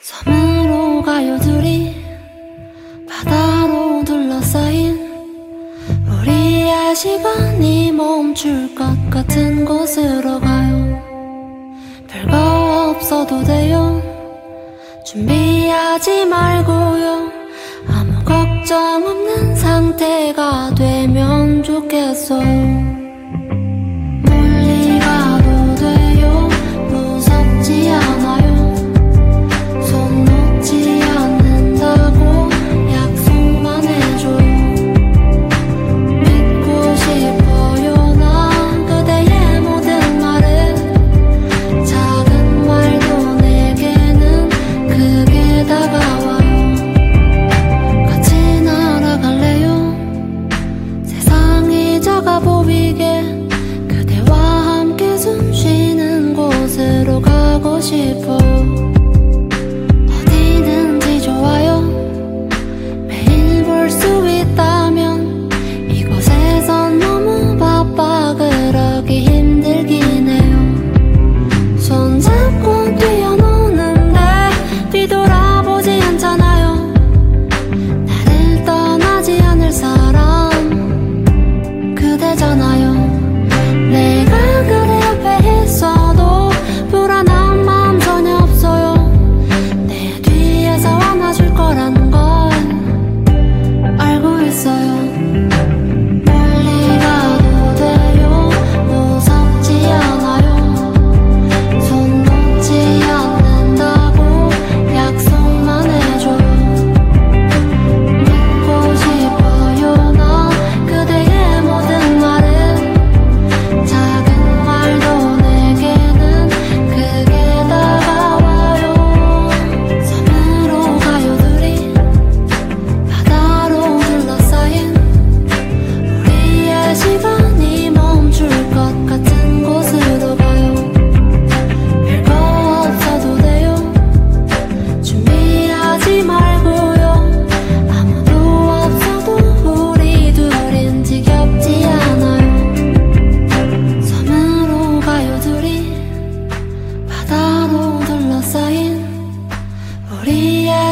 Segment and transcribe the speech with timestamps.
[0.00, 1.94] 섬으로 가요 둘이.
[3.06, 4.98] 바다로 둘러싸인
[6.08, 11.02] 우리의 시간이 멈출 것 같은 곳으로 가요.
[12.08, 14.02] 별거 없어도 돼요.
[15.04, 17.30] 준비하지 말고요.
[17.88, 22.79] 아무 걱정 없는 상태가 되면 좋겠어요.
[57.90, 58.39] ship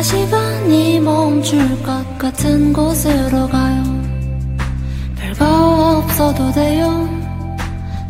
[0.09, 3.83] 시간이 멈출 것 같은 곳으로 가요.
[5.17, 7.07] 별거 없어도 돼요.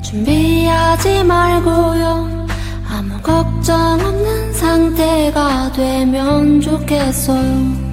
[0.02, 2.46] 준비하지 말고요.
[2.88, 7.87] 아무 걱정 없는 상태가 되면 좋겠어요.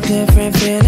[0.00, 0.87] different feeling.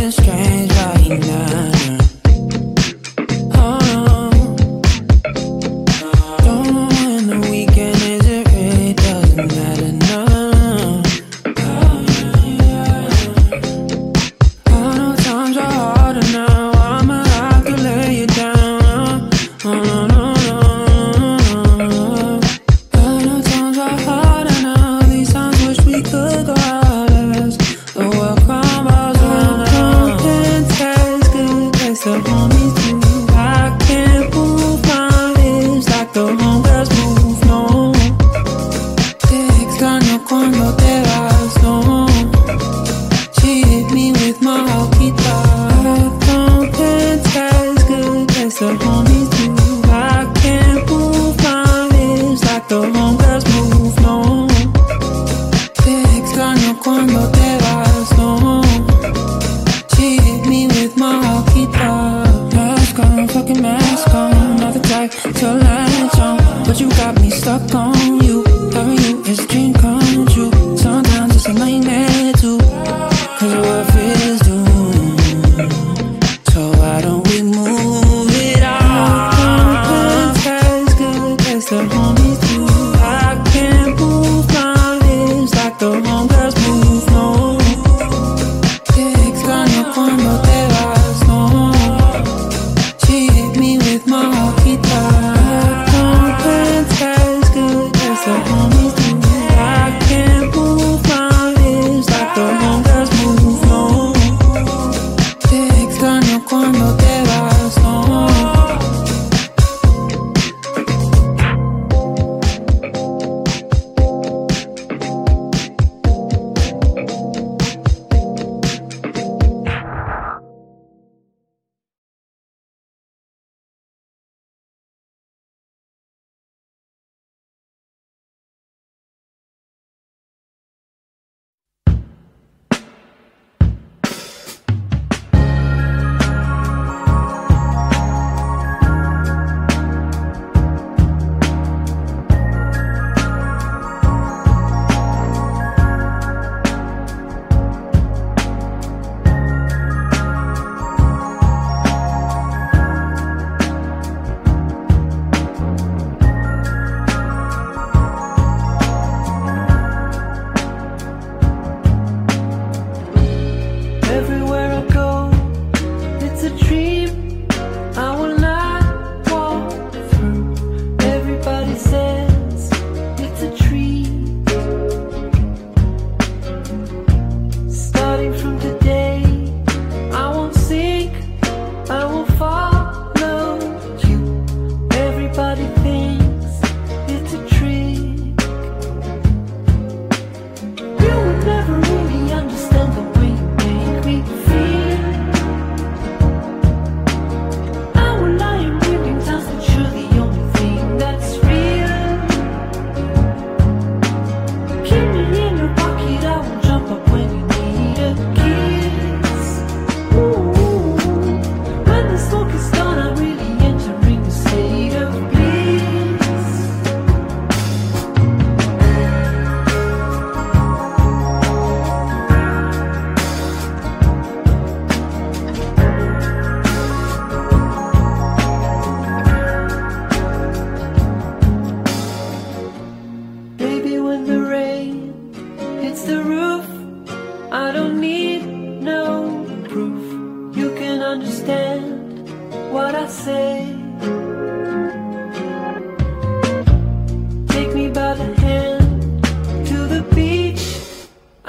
[71.52, 71.99] for my name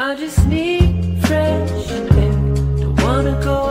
[0.04, 2.32] I just need fresh air.
[2.80, 3.71] Don't wanna go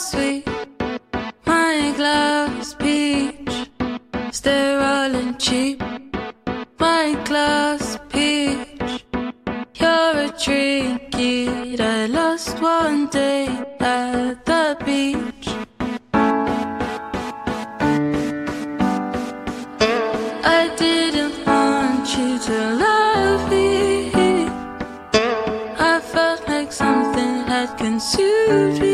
[0.00, 0.46] sweet.
[1.44, 3.70] My glass peach,
[4.32, 5.82] sterile and cheap.
[6.78, 9.04] My glass peach,
[9.74, 13.46] you're a trinket I lost one day
[13.78, 15.48] at the beach.
[20.60, 24.12] I didn't want you to love me.
[25.92, 28.89] I felt like something had consumed me.